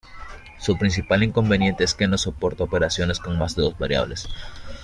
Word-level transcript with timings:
Su 0.57 0.79
principal 0.79 1.21
inconveniente 1.21 1.83
es 1.83 1.93
que 1.93 2.07
no 2.07 2.17
soporta 2.17 2.63
operaciones 2.63 3.19
con 3.19 3.37
más 3.37 3.55
de 3.55 3.61
dos 3.61 3.77
variables. 3.77 4.27